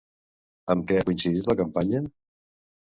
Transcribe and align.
Amb 0.75 0.87
què 0.93 0.97
ha 0.99 1.05
coincidit 1.11 1.51
la 1.53 1.59
campanya? 1.63 2.05